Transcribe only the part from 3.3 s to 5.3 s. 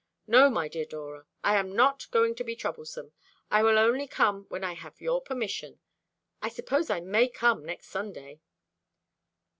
I will only come when I have your